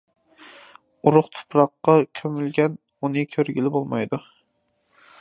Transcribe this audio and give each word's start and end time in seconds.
ئۇرۇق 1.09 1.29
تۇپراققا 1.35 1.95
كۆمۈلگەن، 2.21 2.81
ئۇنى 3.05 3.29
كۆرگىلى 3.35 3.77
بولمايدۇ. 3.77 4.25